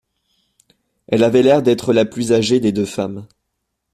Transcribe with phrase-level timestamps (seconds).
[1.09, 3.27] Elle avait l’air d’être la plus âgée des deux femmes